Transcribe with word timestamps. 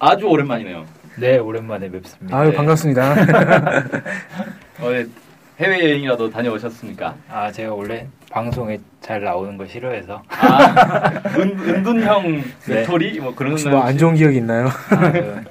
아주 0.00 0.26
오랜만이네요. 0.26 0.84
네, 1.18 1.36
오랜만에 1.36 1.90
뵙습니다. 1.90 2.36
아유 2.36 2.50
네. 2.50 2.56
반갑습니다. 2.56 3.12
어, 4.80 4.90
네. 4.90 5.06
해외 5.58 5.84
여행이라도 5.84 6.30
다녀오셨습니까? 6.30 7.14
아, 7.28 7.52
제가 7.52 7.74
원래 7.74 8.06
방송에 8.30 8.78
잘 9.02 9.22
나오는 9.22 9.58
거 9.58 9.66
싫어해서 9.66 10.22
아, 10.28 11.10
은, 11.36 11.58
은둔형 11.68 12.32
네. 12.66 12.74
외톨이 12.76 13.20
뭐 13.20 13.34
그런 13.34 13.52
혹시 13.52 13.68
뭐안 13.68 13.98
좋은 13.98 14.14
기억 14.14 14.34
있나요? 14.34 14.68
아, 14.68 15.12
그, 15.12 15.44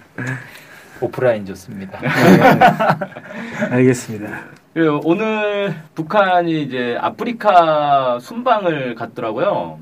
오프라인 1.01 1.45
좋습니다. 1.45 1.99
알겠습니다. 3.69 4.45
그래요. 4.73 4.99
오늘 5.03 5.75
북한이 5.93 6.63
이제 6.63 6.97
아프리카 6.99 8.17
순방을 8.19 8.95
갔더라고요. 8.95 9.77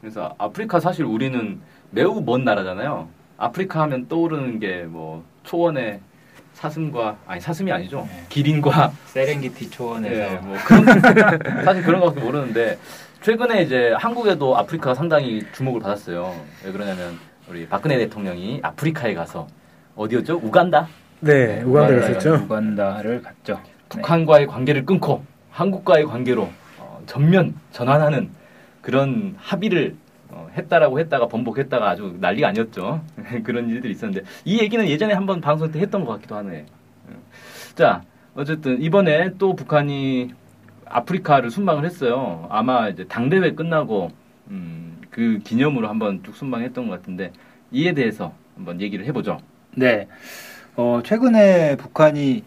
그래서 0.00 0.32
아프리카 0.38 0.78
사실 0.78 1.04
우리는 1.04 1.60
매우 1.90 2.20
먼 2.20 2.44
나라잖아요. 2.44 3.08
아프리카 3.46 3.80
하면 3.82 4.06
떠오르는 4.08 4.60
게 4.60 4.84
뭐 4.88 5.24
초원의 5.44 6.00
사슴과 6.54 7.16
아니 7.26 7.40
사슴이 7.40 7.72
아니죠. 7.72 8.06
네. 8.08 8.24
기린과 8.28 8.92
세렝게티 9.06 9.70
초원에서 9.70 10.14
네, 10.14 10.38
뭐 10.42 10.56
그런 10.64 10.84
사실 11.64 11.82
그런 11.82 12.00
거밖에 12.00 12.20
모르는데 12.20 12.78
최근에 13.22 13.62
이제 13.62 13.92
한국에도 13.98 14.56
아프리카가 14.58 14.94
상당히 14.94 15.42
주목을 15.52 15.80
받았어요. 15.80 16.34
왜 16.64 16.72
그러냐면 16.72 17.18
우리 17.48 17.66
박근혜 17.66 17.96
대통령이 17.98 18.60
아프리카에 18.62 19.14
가서 19.14 19.48
어디였죠? 19.96 20.36
우간다? 20.42 20.86
네 21.20 21.62
우간다 21.62 21.94
우간다에 21.94 22.00
갔었죠. 22.14 22.34
우간다를 22.44 23.22
갔죠. 23.22 23.54
네. 23.64 23.72
북한과의 23.88 24.46
관계를 24.46 24.84
끊고 24.86 25.24
한국과의 25.50 26.04
관계로 26.06 26.48
어, 26.78 27.02
전면 27.06 27.54
전환하는 27.72 28.30
그런 28.82 29.34
합의를 29.38 29.96
어, 30.32 30.48
했다라고 30.56 30.98
했다가 30.98 31.28
번복했다가 31.28 31.90
아주 31.90 32.16
난리가 32.20 32.48
아니었죠. 32.48 33.02
그런 33.44 33.68
일들이 33.68 33.92
있었는데 33.92 34.26
이 34.44 34.58
얘기는 34.60 34.86
예전에 34.88 35.14
한번 35.14 35.40
방송 35.40 35.70
때 35.70 35.80
했던 35.80 36.04
것 36.04 36.12
같기도 36.14 36.36
하네. 36.36 36.66
음. 37.08 37.16
자 37.74 38.02
어쨌든 38.34 38.80
이번에 38.82 39.32
또 39.38 39.54
북한이 39.54 40.32
아프리카를 40.86 41.50
순방을 41.50 41.84
했어요. 41.84 42.46
아마 42.50 42.88
이제 42.88 43.04
당대회 43.04 43.52
끝나고 43.52 44.10
음, 44.48 44.98
그 45.10 45.38
기념으로 45.44 45.88
한번 45.88 46.22
쭉 46.22 46.34
순방했던 46.34 46.88
것 46.88 47.00
같은데 47.00 47.32
이에 47.70 47.92
대해서 47.92 48.34
한번 48.56 48.80
얘기를 48.80 49.04
해보죠. 49.06 49.38
네. 49.76 50.08
어, 50.76 51.00
최근에 51.04 51.76
북한이 51.76 52.44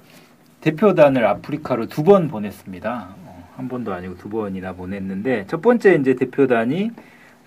대표단을 0.61 1.25
아프리카로 1.25 1.87
두 1.87 2.03
번 2.03 2.27
보냈습니다. 2.27 3.15
어, 3.25 3.49
한 3.55 3.67
번도 3.67 3.93
아니고 3.93 4.17
두 4.17 4.29
번이나 4.29 4.73
보냈는데 4.73 5.45
첫 5.47 5.61
번째 5.61 5.95
이제 5.95 6.15
대표단이 6.15 6.91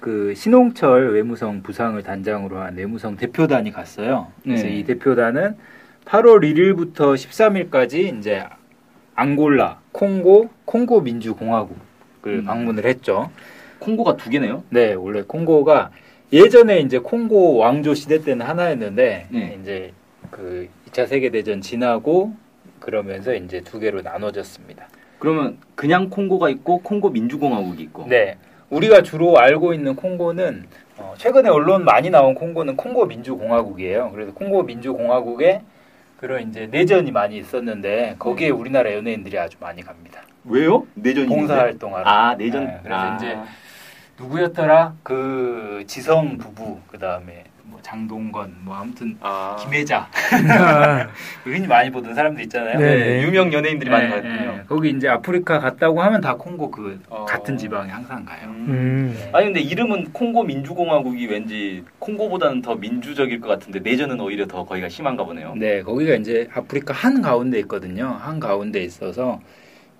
그 0.01 0.35
신홍철 0.35 1.13
외무성 1.15 1.63
부상을 1.63 2.01
단장으로 2.03 2.59
한 2.59 2.77
외무성 2.77 3.17
대표단이 3.17 3.73
갔어요. 3.73 4.29
그래서 4.43 4.65
네. 4.65 4.79
이 4.79 4.85
대표단은 4.85 5.57
8월 6.05 6.41
1일부터 6.43 7.15
13일까지 7.15 8.19
이제 8.19 8.45
앙골라, 9.15 9.81
콩고, 9.93 10.49
콩고 10.65 11.01
민주공화국을 11.01 11.79
음. 12.27 12.45
방문을 12.45 12.87
했죠. 12.87 13.31
콩고가 13.81 14.17
두 14.17 14.31
개네요. 14.31 14.63
네, 14.71 14.95
원래 14.95 15.23
콩고가 15.23 15.91
예전에 16.33 16.81
이제 16.81 16.99
콩고 16.99 17.57
왕조 17.57 17.95
시대 17.95 18.23
때는 18.23 18.47
하나였는데 18.47 19.27
네. 19.31 19.59
이제 19.61 19.93
그 20.31 20.69
2차 20.89 21.07
세계 21.07 21.31
대전 21.31 21.61
지나고 21.61 22.35
그러면서 22.79 23.35
이제 23.35 23.61
두 23.63 23.81
개로 23.81 24.03
나눠졌습니다. 24.03 24.89
그러면 25.19 25.59
그냥 25.75 26.11
콩고가 26.11 26.49
있고 26.51 26.79
콩고 26.83 27.11
민주공화국이 27.11 27.83
있고. 27.85 28.07
네. 28.09 28.37
우리가 28.71 29.03
주로 29.03 29.39
알고 29.39 29.73
있는 29.73 29.97
콩고는 29.97 30.67
어, 30.99 31.15
최근에 31.17 31.49
언론 31.49 31.85
많이 31.85 32.11
나온 32.11 32.35
콩고는 32.35 32.77
콩고 32.77 33.07
민주공화국이에요. 33.07 34.11
그래서 34.13 34.33
콩고 34.33 34.65
민주공화국에 34.65 35.63
그런 36.19 36.49
이제 36.49 36.67
내전이 36.67 37.13
많이 37.13 37.39
있었는데 37.39 38.17
거기에 38.19 38.51
우리나라 38.51 38.93
연예인들이 38.93 39.39
아주 39.39 39.57
많이 39.61 39.83
갑니다. 39.83 40.21
왜요? 40.45 40.87
내전이 40.95 41.29
봉사활동하러. 41.29 42.05
아 42.09 42.35
내전. 42.35 42.67
네, 42.67 42.81
그래서 42.83 43.01
아. 43.01 43.17
이제 43.17 43.39
누구였더라? 44.19 44.95
그 45.05 45.85
지성 45.87 46.39
부부 46.39 46.81
그 46.91 46.99
다음에 46.99 47.45
뭐 47.71 47.79
장동건 47.83 48.57
뭐 48.63 48.77
아무튼 48.77 49.17
아. 49.21 49.57
김혜자 49.61 50.09
아, 50.51 51.09
흔히 51.45 51.67
많이 51.67 51.91
보던 51.91 52.15
사람들 52.15 52.43
있잖아요. 52.45 52.79
네. 52.79 52.97
네, 52.97 53.23
유명 53.23 53.53
연예인들이 53.53 53.91
많이 53.91 54.09
네. 54.09 54.21
네. 54.21 54.63
거기 54.69 54.91
이제 54.91 55.09
아프리카 55.09 55.59
갔다고 55.59 56.03
하면 56.03 56.21
다 56.21 56.35
콩고 56.37 56.71
그 56.71 57.01
어. 57.09 57.25
같은 57.25 57.57
지방에 57.57 57.91
항상 57.91 58.25
가요. 58.25 58.49
음. 58.49 58.67
음. 58.69 59.31
아니 59.33 59.47
근데 59.47 59.61
이름은 59.61 60.13
콩고 60.13 60.45
민주공화국이 60.45 61.27
왠지 61.27 61.85
콩고보다는 61.99 62.63
더 62.63 62.75
민주적일 62.75 63.41
것 63.41 63.49
같은데 63.49 63.81
내전은 63.81 64.21
오히려 64.21 64.47
더 64.47 64.65
거기가 64.65 64.89
심한가 64.89 65.25
보네요. 65.25 65.55
네, 65.57 65.83
거기가 65.83 66.15
이제 66.15 66.49
아프리카 66.53 66.95
한 66.95 67.23
가운데 67.23 67.59
있거든요. 67.61 68.17
한 68.21 68.41
가운데 68.41 68.83
있어서 68.83 69.41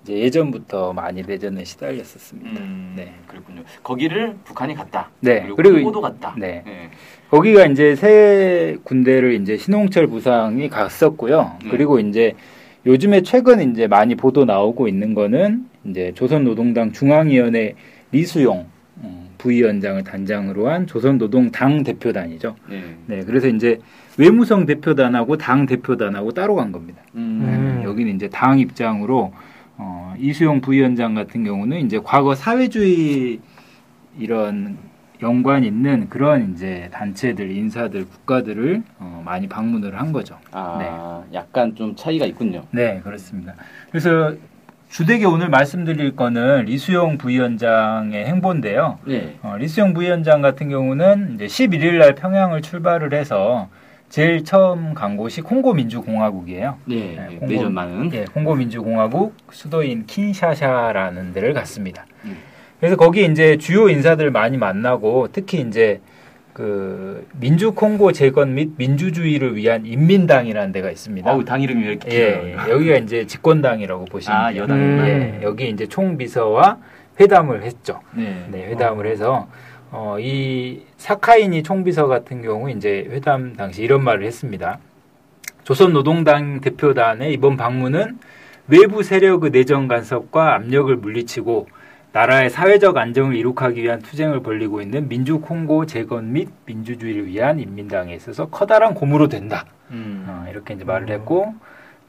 이제 0.03 0.17
예전부터 0.17 0.93
많이 0.93 1.23
내전에 1.23 1.63
시달렸었습니다. 1.63 2.61
음, 2.61 2.93
네. 2.95 3.13
그렇군요. 3.27 3.63
거기를 3.83 4.35
북한이 4.43 4.75
갔다. 4.75 5.09
네, 5.19 5.41
그리고, 5.41 5.55
그리고 5.55 5.75
콩고도 5.75 6.01
갔다. 6.01 6.33
네. 6.37 6.63
네. 6.65 6.89
거기가 7.29 7.65
이제 7.65 7.95
새 7.95 8.77
군대를 8.83 9.33
이제 9.33 9.57
신홍철 9.57 10.07
부상이 10.07 10.69
갔었고요. 10.69 11.57
네. 11.63 11.69
그리고 11.69 11.99
이제 11.99 12.33
요즘에 12.85 13.21
최근 13.21 13.71
이제 13.71 13.87
많이 13.87 14.15
보도 14.15 14.45
나오고 14.45 14.87
있는 14.87 15.13
거는 15.13 15.65
이제 15.85 16.13
조선노동당 16.15 16.93
중앙위원회 16.93 17.75
리수용 18.11 18.67
음, 19.03 19.29
부위원장을 19.37 20.03
단장으로 20.03 20.69
한 20.69 20.87
조선노동당 20.87 21.83
대표단이죠. 21.83 22.55
네. 22.69 22.83
네, 23.05 23.23
그래서 23.25 23.47
이제 23.47 23.79
외무성 24.17 24.65
대표단하고 24.65 25.37
당 25.37 25.65
대표단하고 25.65 26.31
따로 26.31 26.55
간 26.55 26.71
겁니다. 26.71 27.01
음. 27.15 27.41
음. 27.43 27.81
여기는 27.83 28.15
이제 28.15 28.29
당 28.29 28.59
입장으로 28.59 29.33
어, 29.79 30.13
이수용 30.19 30.59
부위원장 30.59 31.15
같은 31.15 31.43
경우는 31.45 31.79
이제 31.85 31.99
과거 32.03 32.35
사회주의 32.35 33.39
이런 34.19 34.77
연관 35.21 35.63
있는 35.63 36.09
그런 36.09 36.53
이제 36.53 36.89
단체들, 36.91 37.49
인사들, 37.49 38.07
국가들을 38.07 38.83
어, 38.99 39.21
많이 39.25 39.47
방문을 39.47 39.99
한 39.99 40.11
거죠. 40.11 40.37
아, 40.51 41.23
약간 41.33 41.75
좀 41.75 41.95
차이가 41.95 42.25
있군요. 42.25 42.63
네, 42.71 42.99
그렇습니다. 43.03 43.55
그래서 43.89 44.33
주되게 44.89 45.25
오늘 45.25 45.49
말씀드릴 45.49 46.15
거는 46.15 46.65
리수용 46.65 47.17
부위원장의 47.17 48.25
행보인데요. 48.25 48.99
네. 49.05 49.37
어, 49.43 49.55
리수용 49.57 49.93
부위원장 49.93 50.41
같은 50.41 50.67
경우는 50.67 51.35
이제 51.35 51.45
11일 51.45 51.99
날 51.99 52.15
평양을 52.15 52.61
출발을 52.61 53.13
해서 53.13 53.69
제일 54.09 54.43
처음 54.43 54.93
간 54.95 55.17
곳이 55.17 55.41
콩고 55.41 55.73
민주공화국이에요. 55.75 56.77
네. 56.85 56.95
네, 56.95 57.27
네. 57.29 57.39
콩고- 57.39 57.47
내전 57.47 57.73
많은. 57.73 58.13
예, 58.13 58.25
콩고 58.25 58.55
민주공화국 58.55 59.35
수도인 59.51 60.05
킨샤샤라는 60.07 61.31
데를 61.33 61.53
갔습니다. 61.53 62.05
음. 62.25 62.35
그래서 62.79 62.95
거기 62.95 63.25
이제 63.25 63.57
주요 63.57 63.87
인사들 63.89 64.31
많이 64.31 64.57
만나고 64.57 65.27
특히 65.31 65.61
이제 65.61 66.01
그 66.53 67.25
민주 67.39 67.73
콩고 67.73 68.11
재건 68.11 68.55
및 68.55 68.71
민주주의를 68.77 69.55
위한 69.55 69.85
인민당이라는 69.85 70.71
데가 70.71 70.89
있습니다. 70.89 71.31
어우, 71.31 71.45
당 71.45 71.61
이름이 71.61 71.83
왜 71.83 71.89
이렇게 71.91 72.09
예, 72.11 72.39
길어요? 72.41 72.47
예, 72.67 72.71
여기가 72.71 72.95
이제 72.97 73.27
집권당이라고 73.27 74.05
보시면 74.05 74.37
아, 74.37 74.51
돼요. 74.51 74.63
여당이구나. 74.63 75.07
예, 75.07 75.39
여기 75.43 75.69
이제 75.69 75.85
총비서와 75.87 76.77
회담을 77.19 77.63
했죠. 77.63 77.99
네. 78.15 78.45
네, 78.49 78.65
회담을 78.67 79.05
해서 79.05 79.47
어, 79.91 80.17
이 80.19 80.83
사카이니 80.97 81.63
총비서 81.63 82.07
같은 82.07 82.41
경우 82.41 82.69
이제 82.69 83.07
회담 83.09 83.55
당시 83.55 83.81
이런 83.81 84.03
말을 84.03 84.25
했습니다. 84.25 84.79
조선 85.63 85.93
노동당 85.93 86.61
대표단의 86.61 87.33
이번 87.33 87.57
방문은 87.57 88.19
외부 88.67 89.01
세력의 89.01 89.49
내정 89.49 89.87
간섭과 89.87 90.55
압력을 90.55 90.95
물리치고 90.95 91.67
나라의 92.11 92.49
사회적 92.49 92.97
안정을 92.97 93.35
이룩하기 93.35 93.81
위한 93.81 93.99
투쟁을 93.99 94.41
벌리고 94.41 94.81
있는 94.81 95.07
민주 95.07 95.39
콩고 95.39 95.85
재건 95.85 96.33
및 96.33 96.49
민주주의를 96.65 97.27
위한 97.27 97.59
인민당에 97.59 98.13
있어서 98.15 98.47
커다란 98.49 98.93
고무로 98.93 99.27
된다. 99.27 99.65
음. 99.91 100.25
어, 100.27 100.45
이렇게 100.49 100.73
이제 100.73 100.83
말을 100.83 101.09
했고 101.09 101.53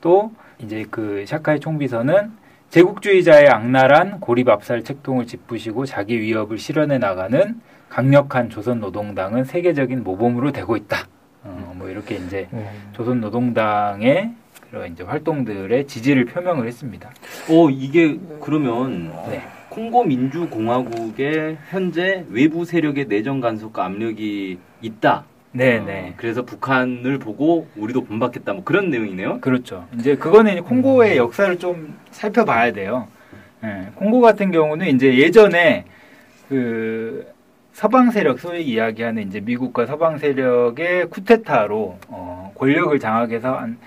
또 0.00 0.32
이제 0.58 0.84
그 0.90 1.24
샤카이 1.26 1.60
총비서는 1.60 2.32
제국주의자의 2.70 3.48
악랄한 3.48 4.20
고립 4.20 4.48
압살 4.48 4.84
책동을 4.84 5.26
짚으시고 5.26 5.86
자기 5.86 6.20
위협을 6.20 6.56
실현해 6.56 6.98
나가는 6.98 7.60
강력한 7.88 8.48
조선 8.48 8.78
노동당은 8.78 9.44
세계적인 9.44 10.04
모범으로 10.04 10.52
되고 10.52 10.76
있다. 10.76 11.08
어, 11.42 11.72
뭐 11.76 11.88
이렇게 11.88 12.14
이제 12.14 12.46
음. 12.52 12.64
조선 12.92 13.20
노동당의 13.20 14.30
그런 14.70 14.92
이제 14.92 15.02
활동들의 15.02 15.88
지지를 15.88 16.26
표명을 16.26 16.68
했습니다. 16.68 17.10
어 17.48 17.68
이게 17.70 18.16
그러면 18.40 19.12
네. 19.28 19.42
콩고 19.68 20.04
민주공화국의 20.04 21.58
현재 21.70 22.24
외부 22.30 22.64
세력의 22.64 23.06
내정 23.06 23.40
간섭과 23.40 23.84
압력이 23.84 24.58
있다. 24.80 25.24
네, 25.52 25.78
어, 25.78 25.84
네. 25.84 26.14
그래서 26.16 26.42
북한을 26.44 27.18
보고 27.18 27.66
우리도 27.76 28.04
본받겠다. 28.04 28.52
뭐 28.52 28.64
그런 28.64 28.90
내용이네요. 28.90 29.40
그렇죠. 29.40 29.86
이제 29.98 30.14
그거는 30.16 30.62
콩고의 30.62 31.16
역사를 31.16 31.58
좀 31.58 31.96
살펴봐야 32.12 32.72
돼요. 32.72 33.08
예, 33.64 33.88
콩고 33.96 34.20
같은 34.20 34.52
경우는 34.52 34.86
이제 34.88 35.18
예전에 35.18 35.84
그 36.48 37.26
서방 37.72 38.10
세력 38.10 38.38
소위 38.38 38.62
이야기하는 38.64 39.26
이제 39.28 39.40
미국과 39.40 39.86
서방 39.86 40.18
세력의 40.18 41.10
쿠데타로 41.10 41.98
어, 42.08 42.52
권력을 42.56 42.98
장악해서 42.98 43.54
한 43.56 43.78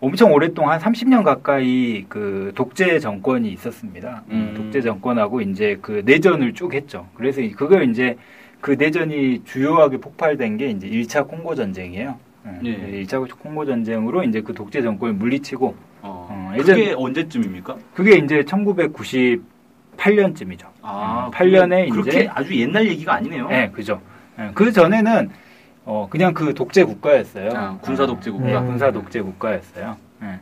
엄청 0.00 0.32
오랫동안 0.32 0.78
한 0.80 0.92
30년 0.92 1.24
가까이 1.24 2.04
그 2.08 2.52
독재 2.54 2.98
정권이 2.98 3.48
있었습니다. 3.52 4.22
음. 4.30 4.52
독재 4.56 4.82
정권하고 4.82 5.40
이제 5.40 5.78
그 5.80 6.02
내전을 6.04 6.52
쭉 6.52 6.74
했죠. 6.74 7.06
그래서 7.14 7.40
이- 7.40 7.52
그걸 7.52 7.88
이제 7.90 8.16
그 8.60 8.72
내전이 8.72 9.44
주요하게 9.44 9.98
폭발된 9.98 10.56
게 10.56 10.70
이제 10.70 10.88
1차 10.88 11.28
콩고 11.28 11.54
전쟁이에요. 11.54 12.18
예. 12.64 12.68
예. 12.70 13.04
1차 13.04 13.28
콩고 13.38 13.64
전쟁으로 13.66 14.22
이제 14.24 14.40
그 14.40 14.54
독재 14.54 14.82
정권을 14.82 15.14
물리치고 15.14 15.74
어, 16.02 16.28
어, 16.30 16.52
그게 16.56 16.86
예전- 16.90 16.98
언제쯤입니까? 16.98 17.76
그게 17.94 18.16
이제 18.18 18.42
1998년쯤이죠. 18.42 20.66
아, 20.82 21.30
8년에 21.32 21.90
그렇게 21.90 22.10
이제 22.10 22.28
아주 22.32 22.54
옛날 22.60 22.86
얘기가 22.86 23.14
아니네요. 23.14 23.48
네, 23.48 23.70
그죠. 23.70 24.00
예, 24.38 24.50
그 24.54 24.70
전에는 24.72 25.30
어 25.84 26.06
그냥 26.10 26.34
그 26.34 26.54
독재 26.54 26.84
국가였어요. 26.84 27.50
아, 27.54 27.78
군사 27.80 28.06
독재 28.06 28.30
국가. 28.30 28.60
네, 28.60 28.66
군사 28.66 28.90
독재 28.90 29.20
국가였어요. 29.22 29.96
예. 30.22 30.40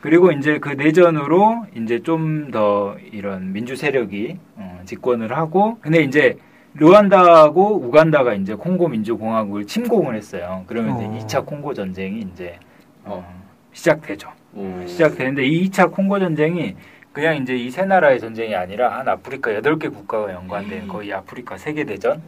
그리고 0.00 0.32
이제 0.32 0.58
그 0.58 0.70
내전으로 0.70 1.66
이제 1.76 2.02
좀 2.02 2.50
더 2.50 2.96
이런 3.12 3.52
민주 3.52 3.76
세력이 3.76 4.36
어, 4.56 4.80
집권을 4.84 5.36
하고 5.36 5.78
근데 5.80 6.02
이제 6.02 6.36
르완다하고 6.74 7.76
우간다가 7.76 8.34
이제 8.34 8.54
콩고 8.54 8.88
민주공화국을 8.88 9.66
침공을 9.66 10.14
했어요. 10.16 10.64
그러면 10.66 10.96
어. 10.96 11.16
이제 11.16 11.26
2차 11.26 11.44
콩고 11.44 11.74
전쟁이 11.74 12.20
이제 12.20 12.58
어, 13.04 13.22
어. 13.26 13.42
시작되죠. 13.72 14.30
오. 14.54 14.86
시작되는데 14.86 15.44
이 15.44 15.68
2차 15.68 15.90
콩고 15.92 16.18
전쟁이 16.18 16.76
그냥 17.12 17.36
이제 17.36 17.54
이 17.54 17.70
세 17.70 17.84
나라의 17.84 18.18
전쟁이 18.20 18.54
아니라 18.54 18.98
한 18.98 19.06
아프리카 19.08 19.50
8개 19.50 19.92
국가가 19.92 20.32
연관된 20.32 20.88
거의 20.88 21.12
아프리카 21.12 21.58
세계 21.58 21.84
대전 21.84 22.22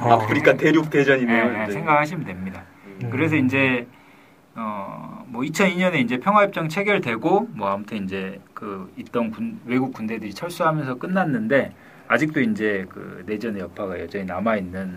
어. 0.00 0.10
아프리카 0.14 0.54
대륙 0.56 0.90
대전이네요. 0.90 1.44
네, 1.46 1.50
네, 1.50 1.66
네. 1.66 1.72
생각하시면 1.72 2.24
됩니다. 2.24 2.62
음. 3.02 3.10
그래서 3.10 3.34
이제 3.34 3.86
어뭐 4.56 5.42
2002년에 5.42 5.96
이제 5.96 6.18
평화협정 6.18 6.68
체결되고 6.68 7.48
뭐 7.52 7.68
아무튼 7.68 8.04
이제 8.04 8.40
그 8.54 8.90
있던 8.96 9.30
군, 9.32 9.60
외국 9.66 9.92
군대들이 9.92 10.32
철수하면서 10.32 10.94
끝났는데 10.94 11.72
아직도 12.08 12.40
이제 12.40 12.86
그 12.88 13.24
내전의 13.26 13.62
여파가 13.62 14.00
여전히 14.00 14.24
남아 14.24 14.56
있는 14.56 14.94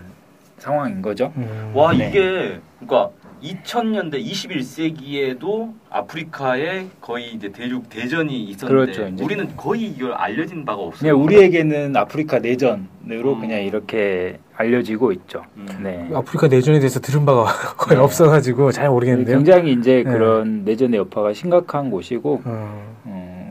상황인 0.58 1.02
거죠. 1.02 1.32
음. 1.36 1.72
와 1.74 1.92
네. 1.92 2.08
이게 2.08 2.60
그러니까 2.78 3.10
2000년대 3.42 4.22
21세기에도 4.22 5.72
아프리카에 5.88 6.86
거의 7.00 7.32
이제 7.32 7.50
대륙 7.50 7.88
대전이 7.88 8.44
있었는데 8.44 8.92
그렇죠, 8.92 9.08
이제. 9.14 9.24
우리는 9.24 9.56
거의 9.56 9.86
이걸 9.86 10.12
알려진 10.12 10.64
바가 10.66 10.82
없어요. 10.82 11.16
우리에게는 11.18 11.96
아프리카 11.96 12.38
내전으로 12.38 13.32
음. 13.34 13.40
그냥 13.40 13.62
이렇게 13.62 14.38
알려지고 14.56 15.12
있죠. 15.12 15.42
음. 15.56 15.66
네. 15.82 16.10
아프리카 16.12 16.48
내전에 16.48 16.80
대해서 16.80 17.00
들은 17.00 17.24
바가 17.24 17.44
거의 17.78 17.96
네. 17.96 18.04
없어가지고 18.04 18.72
잘 18.72 18.90
모르겠는데요. 18.90 19.38
굉장히 19.38 19.72
이제 19.72 20.02
네. 20.04 20.12
그런 20.12 20.64
내전의 20.64 20.98
여파가 20.98 21.32
심각한 21.32 21.90
곳이고 21.90 22.42
어. 22.44 22.89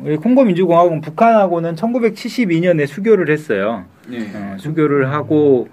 어, 0.03 0.09
이 0.09 0.15
콩고 0.17 0.43
민주공화국은 0.45 1.01
북한하고는 1.01 1.75
1972년에 1.75 2.87
수교를 2.87 3.29
했어요. 3.29 3.85
네. 4.07 4.19
어, 4.33 4.55
수교를 4.57 5.11
하고 5.11 5.67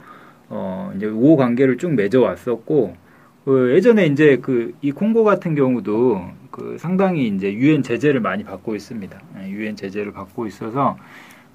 어, 0.49 0.93
이제 0.97 1.07
우호 1.07 1.37
관계를 1.37 1.79
쭉 1.79 1.93
맺어 1.95 2.21
왔었고 2.21 2.97
그 3.45 3.73
예전에 3.75 4.07
이제 4.07 4.37
그 4.39 4.73
이 4.83 4.91
콩고 4.91 5.25
같은 5.25 5.55
경우도 5.55 6.23
그 6.51 6.77
상당히 6.79 7.29
이제 7.29 7.53
유엔 7.53 7.83
제재를 7.83 8.21
많이 8.21 8.45
받고 8.45 8.75
있습니다. 8.75 9.19
예, 9.43 9.51
유엔 9.51 9.77
제재를 9.77 10.13
받고 10.13 10.47
있어서 10.47 10.97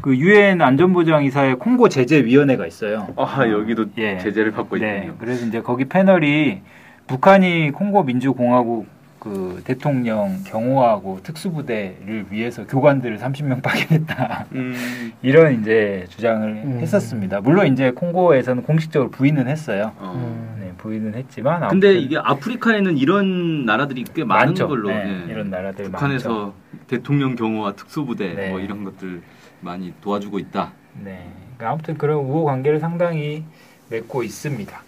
그 0.02 0.16
유엔 0.18 0.62
안전보장이사의 0.62 1.56
콩고 1.56 1.90
제재위원회가 1.90 2.66
있어요. 2.68 3.08
아 3.18 3.48
여기도 3.50 3.86
예. 3.98 4.18
제재를 4.20 4.52
받고 4.52 4.78
네, 4.78 4.98
있군요. 5.00 5.16
그래서 5.20 5.46
이제 5.46 5.62
거기 5.62 5.86
패널이 5.86 6.62
북한이 7.08 7.72
콩고 7.72 8.04
민주공화국 8.04 8.88
그 9.22 9.62
대통령 9.66 10.40
경호하고 10.48 11.20
특수부대를 11.22 12.26
위해서 12.32 12.66
교관들을 12.66 13.20
30명 13.20 13.62
파견했다. 13.62 14.48
음. 14.54 15.14
이런 15.22 15.62
이제 15.62 16.08
주장을 16.10 16.50
음. 16.50 16.80
했었습니다. 16.82 17.40
물론 17.40 17.68
이제 17.68 17.92
콩고에서는 17.92 18.64
공식적으로 18.64 19.12
부인은 19.12 19.48
했어요. 19.48 19.92
어. 20.00 20.14
음. 20.16 20.58
네, 20.60 20.74
부인은 20.76 21.14
했지만 21.14 21.68
근데 21.68 21.94
이게 21.94 22.18
아프리카에는 22.18 22.98
이런 22.98 23.64
나라들이 23.64 24.06
꽤 24.12 24.24
많은 24.24 24.48
많죠. 24.48 24.68
걸로 24.68 24.90
네, 24.90 25.24
예. 25.28 25.32
이런 25.32 25.52
나라들 25.52 25.86
북한에서 25.86 26.30
많죠. 26.30 26.54
대통령 26.88 27.36
경호와 27.36 27.74
특수부대 27.74 28.34
네. 28.34 28.50
뭐 28.50 28.60
이런 28.60 28.84
것들 28.84 29.22
많이 29.60 29.94
도와주고 30.02 30.40
있다. 30.40 30.72
네, 31.04 31.30
그러니까 31.58 31.74
아무튼 31.74 31.96
그런 31.96 32.18
우호 32.18 32.44
관계를 32.46 32.80
상당히 32.80 33.44
맺고 33.92 34.24
있습니다. 34.24 34.82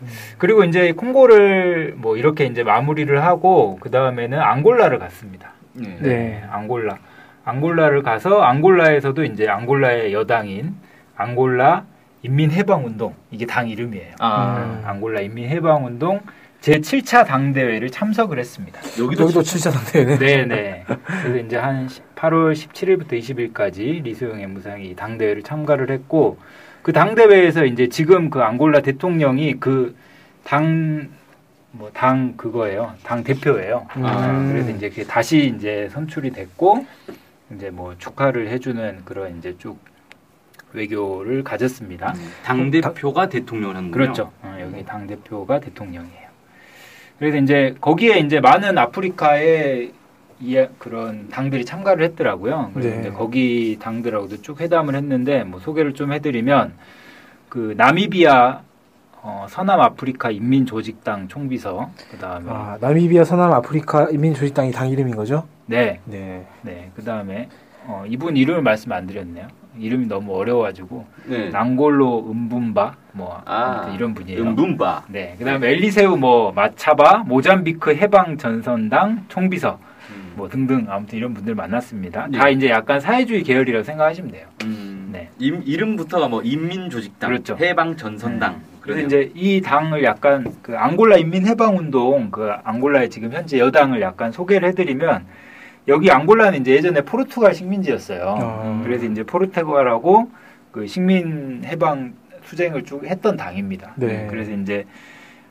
네. 0.00 0.08
그리고 0.38 0.64
이제 0.64 0.92
콩고를 0.92 1.94
뭐 1.96 2.16
이렇게 2.16 2.44
이제 2.46 2.62
마무리를 2.62 3.22
하고 3.24 3.78
그 3.80 3.90
다음에는 3.90 4.38
앙골라를 4.38 4.98
갔습니다. 4.98 5.52
네. 5.72 5.98
네. 6.00 6.44
앙골라. 6.50 6.98
앙골라를 7.44 8.02
가서 8.02 8.42
앙골라에서도 8.42 9.24
이제 9.24 9.48
앙골라의 9.48 10.12
여당인 10.12 10.74
앙골라 11.16 11.84
인민해방운동 12.22 13.14
이게 13.30 13.46
당 13.46 13.68
이름이에요. 13.68 14.14
아 14.18 14.58
음. 14.58 14.82
앙골라 14.86 15.20
인민해방운동 15.22 16.20
제 16.60 16.80
7차 16.80 17.24
당대회를 17.24 17.90
참석을 17.90 18.38
했습니다. 18.38 18.80
여기도 19.00 19.24
여기도 19.24 19.40
7차 19.40 19.70
상태네. 19.70 20.18
네네. 20.18 20.84
그래서 21.22 21.36
이제 21.38 21.56
한 21.56 21.88
8월 22.16 22.52
17일부터 22.52 23.12
20일까지 23.12 24.02
리수영 24.02 24.40
애무상이 24.40 24.96
당대회를 24.96 25.42
참가를 25.44 25.90
했고 25.90 26.38
그 26.88 26.92
당대회에서 26.94 27.66
이제 27.66 27.90
지금 27.90 28.30
그 28.30 28.40
앙골라 28.40 28.80
대통령이 28.80 29.60
그 29.60 29.94
당 30.42 31.10
뭐 31.72 31.90
당 31.92 32.34
그거예요. 32.38 32.94
당 33.02 33.22
대표예요. 33.22 33.86
음. 33.98 34.06
아, 34.06 34.48
그래서 34.50 34.70
이제 34.70 34.88
그게 34.88 35.04
다시 35.04 35.52
이제 35.54 35.90
선출이 35.92 36.30
됐고 36.30 36.86
이제 37.54 37.68
뭐 37.68 37.94
축하를 37.98 38.48
해주는 38.48 39.02
그런 39.04 39.36
이제 39.36 39.54
쭉 39.58 39.78
외교를 40.72 41.44
가졌습니다. 41.44 42.14
당 42.42 42.70
대표가 42.70 43.28
대통령을 43.28 43.76
하는군요. 43.76 43.92
그렇죠. 43.92 44.32
어, 44.40 44.56
여기 44.58 44.82
당 44.86 45.06
대표가 45.06 45.60
대통령이에요. 45.60 46.28
그래서 47.18 47.36
이제 47.36 47.74
거기에 47.82 48.20
이제 48.20 48.40
많은 48.40 48.78
아프리카의 48.78 49.88
이 49.88 49.92
그런 50.78 51.28
당들이 51.28 51.64
참가를 51.64 52.04
했더라고요. 52.04 52.70
그래서 52.74 53.00
네. 53.00 53.10
거기 53.10 53.78
당들하고도 53.80 54.42
쭉 54.42 54.60
회담을 54.60 54.94
했는데 54.94 55.44
뭐 55.44 55.58
소개를 55.60 55.94
좀 55.94 56.12
해드리면 56.12 56.74
그 57.48 57.74
나미비아 57.76 58.60
어, 59.20 59.46
서남 59.48 59.80
아프리카 59.80 60.30
인민 60.30 60.64
조직당 60.64 61.26
총비서 61.28 61.90
그다음에 62.10 62.50
아, 62.50 62.78
나미비아 62.80 63.24
서남 63.24 63.52
아프리카 63.52 64.08
인민 64.10 64.32
조직당이 64.32 64.70
당 64.70 64.88
이름인 64.88 65.16
거죠? 65.16 65.46
네, 65.66 66.00
네. 66.04 66.46
네, 66.62 66.90
그다음에 66.94 67.48
어, 67.86 68.04
이분 68.06 68.36
이름을 68.36 68.62
말씀 68.62 68.92
안 68.92 69.06
드렸네요. 69.06 69.48
이름이 69.78 70.06
너무 70.06 70.34
어려워가지고 70.36 71.06
네. 71.26 71.50
낭골로 71.50 72.30
음분바 72.30 72.94
뭐 73.12 73.42
아, 73.44 73.92
이런 73.94 74.14
분이에요. 74.14 74.40
음분바. 74.42 75.04
네, 75.08 75.34
그다음 75.38 75.64
에 75.64 75.70
엘리세우 75.70 76.16
뭐 76.16 76.52
마차바, 76.52 77.24
모잠비크 77.26 77.94
해방 77.94 78.38
전선당 78.38 79.26
총비서 79.28 79.78
음. 79.80 79.87
뭐 80.38 80.48
등등 80.48 80.86
아무튼 80.88 81.18
이런 81.18 81.34
분들 81.34 81.54
만났습니다. 81.56 82.28
네. 82.30 82.38
다 82.38 82.48
이제 82.48 82.70
약간 82.70 83.00
사회주의 83.00 83.42
계열이라고 83.42 83.82
생각하시면 83.82 84.30
돼요. 84.30 84.46
음. 84.64 85.10
네. 85.12 85.28
임, 85.38 85.62
이름부터가 85.66 86.28
뭐 86.28 86.42
인민조직당, 86.42 87.30
그렇죠. 87.30 87.56
해방 87.60 87.96
전선당. 87.96 88.52
네. 88.52 88.58
그래서 88.80 89.00
이제 89.00 89.32
이 89.34 89.60
당을 89.60 90.02
약간 90.04 90.46
그 90.62 90.78
앙골라 90.78 91.16
인민해방운동 91.16 92.30
그 92.30 92.50
앙골라의 92.64 93.10
지금 93.10 93.32
현재 93.32 93.58
여당을 93.58 94.00
약간 94.00 94.32
소개를 94.32 94.68
해드리면 94.68 95.26
여기 95.88 96.10
앙골라는 96.10 96.60
이제 96.60 96.72
예전에 96.72 97.02
포르투갈 97.02 97.54
식민지였어요. 97.54 98.36
어. 98.38 98.80
그래서 98.84 99.04
이제 99.06 99.24
포르투갈하고 99.24 100.30
그 100.70 100.86
식민 100.86 101.62
해방 101.66 102.14
투쟁을 102.46 102.84
쭉 102.84 103.04
했던 103.04 103.36
당입니다. 103.36 103.92
네. 103.96 104.26
그래서 104.30 104.52
이제 104.52 104.84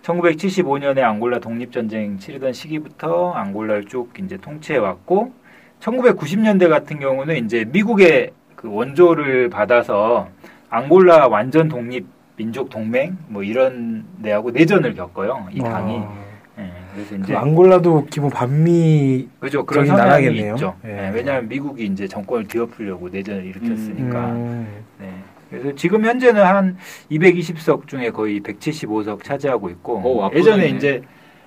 1975년에 0.07 0.99
앙골라 0.99 1.39
독립전쟁 1.39 2.17
치르던 2.17 2.53
시기부터 2.53 3.31
앙골라를 3.31 3.85
쭉 3.85 4.11
이제 4.19 4.37
통치해 4.37 4.79
왔고 4.79 5.33
1990년대 5.81 6.69
같은 6.69 6.99
경우는 6.99 7.45
이제 7.45 7.65
미국의 7.65 8.31
그 8.55 8.71
원조를 8.71 9.49
받아서 9.49 10.29
앙골라 10.69 11.27
완전 11.27 11.67
독립 11.67 12.05
민족 12.35 12.69
동맹 12.69 13.17
뭐 13.27 13.43
이런 13.43 14.05
데하고 14.21 14.51
내전을 14.51 14.93
겪어요. 14.93 15.47
이 15.51 15.59
당이. 15.59 15.95
어, 15.95 16.23
예, 16.59 16.71
그래서 16.93 17.15
그 17.15 17.21
이제 17.23 17.35
앙골라도 17.35 18.05
기본 18.05 18.29
반미 18.29 19.27
그죠 19.39 19.65
그런 19.65 19.87
나라겠네요. 19.87 20.53
있죠. 20.53 20.75
예. 20.85 21.07
예, 21.07 21.11
왜냐하면 21.13 21.47
미국이 21.49 21.85
이제 21.85 22.07
정권을 22.07 22.47
뒤엎으려고 22.47 23.09
내전을 23.09 23.45
일으켰으니까. 23.45 24.25
음, 24.29 24.67
네. 24.99 25.11
그래서 25.50 25.75
지금 25.75 26.06
현재는 26.06 26.44
한 26.44 26.77
220석 27.12 27.88
중에 27.88 28.12
거의 28.12 28.42
175석 28.42 29.24
차지하고 29.24 29.70
있고 29.70 30.01
오. 30.04 30.30
예전에 30.34 30.70
이제 30.70 31.01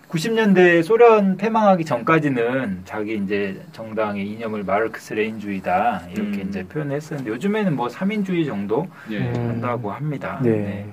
90년대 0.09 0.83
소련 0.83 1.37
패망하기 1.37 1.85
전까지는 1.85 2.83
자기 2.85 3.16
이제 3.16 3.62
정당의 3.73 4.26
이념을 4.26 4.64
마르크스 4.64 5.14
레인주의다 5.14 6.09
이렇게 6.12 6.42
음. 6.42 6.47
이제 6.49 6.64
표현했었는데 6.64 7.30
요즘에는 7.30 7.76
뭐 7.76 7.87
3인주의 7.87 8.45
정도 8.45 8.88
예. 9.11 9.19
음. 9.19 9.35
한다고 9.35 9.92
합니다. 9.92 10.40
네. 10.42 10.50
그래서 10.50 10.88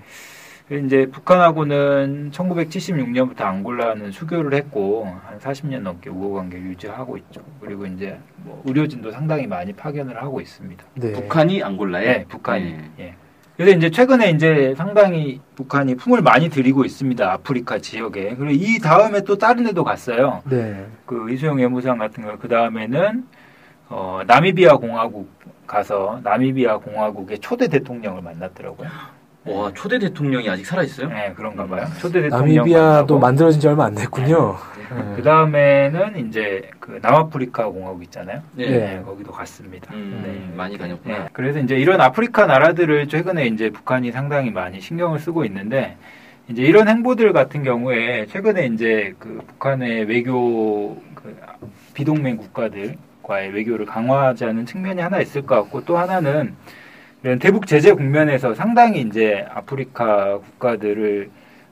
이제 0.69 1.05
북한하고는 1.05 2.31
1976년부터 2.31 3.41
앙골라는 3.41 4.11
수교를 4.11 4.53
했고 4.53 5.05
한 5.25 5.39
40년 5.39 5.79
넘게 5.79 6.09
우호 6.09 6.33
관계를 6.33 6.65
유지하고 6.67 7.17
있죠. 7.17 7.41
그리고 7.61 7.85
이제 7.85 8.19
뭐 8.37 8.61
의료진도 8.65 9.11
상당히 9.11 9.47
많이 9.47 9.71
파견을 9.71 10.21
하고 10.21 10.41
있습니다. 10.41 10.83
네. 10.95 11.13
북한이 11.13 11.63
앙골라에 11.63 12.05
네, 12.05 12.25
북한이. 12.27 12.65
예. 12.65 12.89
예. 12.99 13.15
그래서 13.55 13.77
이제 13.77 13.89
최근에 13.89 14.31
이제 14.31 14.75
상당히 14.77 15.39
북한이 15.55 15.95
품을 15.95 16.21
많이 16.21 16.49
들이고 16.49 16.83
있습니다. 16.83 17.31
아프리카 17.31 17.79
지역에. 17.79 18.35
그리고 18.35 18.51
이 18.51 18.77
다음에 18.79 19.21
또 19.21 19.37
다른 19.37 19.63
데도 19.63 19.85
갔어요. 19.85 20.43
네. 20.45 20.85
그 21.05 21.31
이수영 21.31 21.57
외무상 21.57 21.97
같은 21.97 22.25
거. 22.25 22.37
그 22.37 22.49
다음에는 22.49 23.25
어, 23.87 24.19
나미비아 24.27 24.75
공화국 24.75 25.31
가서 25.65 26.19
나미비아 26.23 26.77
공화국의 26.77 27.39
초대 27.39 27.67
대통령을 27.69 28.21
만났더라고요. 28.21 28.89
와 29.47 29.71
초대 29.73 29.97
대통령이 29.97 30.49
아직 30.49 30.65
살아 30.65 30.83
있어요? 30.83 31.07
네, 31.09 31.33
그런가 31.35 31.65
봐요. 31.65 31.85
초대 31.99 32.21
대통령. 32.21 32.55
나미비아도. 32.55 33.17
만들어진 33.19 33.61
지 33.61 33.67
얼마 33.67 33.85
안 33.85 33.95
됐군요. 33.95 34.55
그 35.15 35.21
다음에는 35.21 36.27
이제 36.27 36.69
그 36.79 36.99
남아프리카 37.01 37.67
공화국 37.67 38.03
있잖아요. 38.03 38.41
네. 38.53 38.69
네, 38.69 39.01
거기도 39.05 39.31
갔습니다. 39.31 39.93
음, 39.93 40.21
네. 40.23 40.55
많이 40.55 40.77
다녔구나. 40.77 41.17
네, 41.17 41.29
그래서 41.33 41.59
이제 41.59 41.75
이런 41.75 41.99
아프리카 41.99 42.45
나라들을 42.45 43.07
최근에 43.07 43.47
이제 43.47 43.69
북한이 43.69 44.11
상당히 44.11 44.51
많이 44.51 44.79
신경을 44.79 45.19
쓰고 45.19 45.43
있는데 45.45 45.97
이제 46.49 46.61
이런 46.61 46.87
행보들 46.87 47.33
같은 47.33 47.63
경우에 47.63 48.25
최근에 48.27 48.67
이제 48.67 49.13
그 49.19 49.41
북한의 49.47 50.05
외교 50.05 50.95
그 51.15 51.37
비동맹 51.93 52.37
국가들과의 52.37 53.49
외교를 53.53 53.85
강화하자는 53.85 54.65
측면이 54.65 55.01
하나 55.01 55.19
있을 55.19 55.45
것 55.45 55.55
같고 55.55 55.83
또 55.83 55.97
하나는 55.97 56.55
이런 57.23 57.39
대북 57.39 57.65
제재 57.65 57.93
국면에서 57.93 58.53
상당히 58.53 59.01
이제 59.01 59.45
아프리카 59.49 60.37
국가들을 60.37 61.29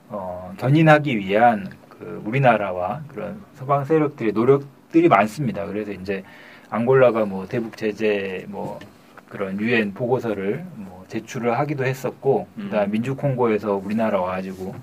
어, 0.08 0.52
견인하기 0.58 1.16
위한 1.18 1.68
그 1.88 2.22
우리나라와 2.24 3.02
그런 3.08 3.40
서방 3.54 3.84
세력들의 3.84 4.32
노력들이 4.32 5.08
많습니다. 5.08 5.66
그래서 5.66 5.92
이제 5.92 6.24
앙골라가 6.70 7.24
뭐 7.26 7.46
대북 7.46 7.76
제재 7.76 8.44
뭐 8.48 8.78
그런 9.28 9.60
유엔 9.60 9.94
보고서를 9.94 10.64
뭐 10.74 11.04
제출을 11.08 11.58
하기도 11.58 11.84
했었고 11.84 12.48
음. 12.58 12.64
그다음 12.64 12.90
민주 12.90 13.14
콩고에서 13.14 13.76
우리나라 13.76 14.20
와가지고 14.20 14.74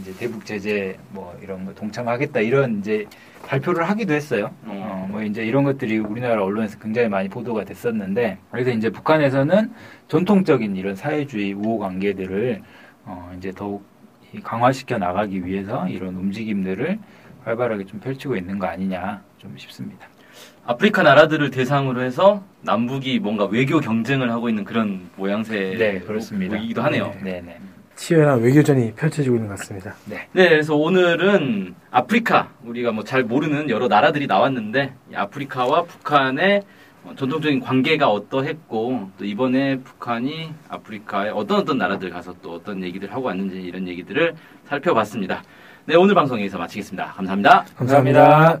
이제 0.00 0.12
대북 0.14 0.44
제재 0.44 0.96
뭐 1.10 1.36
이런 1.42 1.64
거 1.64 1.74
동참하겠다 1.74 2.40
이런 2.40 2.78
이제 2.78 3.06
발표를 3.46 3.88
하기도 3.88 4.14
했어요. 4.14 4.50
음. 4.64 4.70
어, 4.70 5.06
뭐 5.10 5.22
이제 5.22 5.44
이런 5.44 5.64
것들이 5.64 5.98
우리나라 5.98 6.42
언론에서 6.42 6.78
굉장히 6.78 7.08
많이 7.08 7.28
보도가 7.28 7.64
됐었는데 7.64 8.38
그래서 8.50 8.70
이제 8.70 8.90
북한에서는 8.90 9.72
전통적인 10.08 10.76
이런 10.76 10.94
사회주의 10.94 11.52
우호 11.52 11.78
관계들을 11.78 12.62
어, 13.04 13.32
이제 13.36 13.50
더욱 13.50 13.84
이 14.32 14.40
강화시켜 14.40 14.98
나가기 14.98 15.46
위해서 15.46 15.88
이런 15.88 16.14
움직임들을 16.14 16.98
활발하게 17.44 17.86
좀 17.86 18.00
펼치고 18.00 18.36
있는 18.36 18.58
거 18.58 18.66
아니냐 18.66 19.22
좀 19.38 19.56
싶습니다. 19.56 20.06
아프리카 20.64 21.02
나라들을 21.02 21.50
대상으로 21.50 22.02
해서 22.02 22.44
남북이 22.60 23.20
뭔가 23.20 23.46
외교 23.46 23.80
경쟁을 23.80 24.30
하고 24.30 24.50
있는 24.50 24.64
그런 24.64 25.08
모양새 25.16 25.74
네, 25.78 25.98
하네요. 26.82 27.14
네, 27.22 27.40
네. 27.40 27.58
치열한 28.02 28.40
외교전이 28.42 28.92
펼쳐지고 28.94 29.34
있는 29.36 29.48
것 29.48 29.58
같습니다. 29.58 29.94
네, 30.06 30.28
그래서 30.32 30.76
오늘은 30.76 31.74
아프리카 31.90 32.48
우리가 32.64 32.92
뭐 32.92 33.02
잘 33.04 33.24
모르는 33.24 33.70
여러 33.70 33.88
나라들이 33.88 34.26
나왔는데 34.26 34.92
이 35.10 35.14
아프리카와 35.16 35.82
북한의 35.82 36.62
어, 37.04 37.14
전통적인 37.16 37.60
관계가 37.60 38.08
어떠했고 38.08 39.10
또 39.18 39.24
이번에 39.24 39.78
북한이 39.80 40.52
아프리카의 40.68 41.32
어떤 41.34 41.58
어떤 41.58 41.78
나라들 41.78 42.10
가서 42.10 42.34
또 42.40 42.54
어떤 42.54 42.82
얘기들 42.82 43.12
하고 43.12 43.22
왔는지 43.26 43.60
이런 43.60 43.88
얘기들을 43.88 44.34
살펴봤습니다. 44.68 45.42
네, 45.86 45.96
오늘 45.96 46.14
방송 46.14 46.38
여기서 46.38 46.58
마치겠습니다. 46.58 47.12
감사합니다. 47.16 47.64
감사합니다. 47.76 48.60